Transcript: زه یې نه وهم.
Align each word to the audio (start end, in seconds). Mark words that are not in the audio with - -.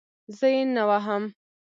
زه 0.37 0.47
یې 0.55 0.63
نه 0.75 0.83
وهم. 0.89 1.23